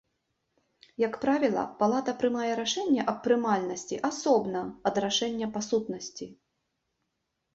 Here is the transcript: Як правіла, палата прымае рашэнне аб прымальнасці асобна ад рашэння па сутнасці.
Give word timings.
Як 1.01 1.17
правіла, 1.23 1.65
палата 1.81 2.11
прымае 2.23 2.47
рашэнне 2.61 3.05
аб 3.13 3.19
прымальнасці 3.27 4.01
асобна 4.09 4.61
ад 4.91 4.95
рашэння 5.05 5.47
па 5.59 5.63
сутнасці. 5.69 6.25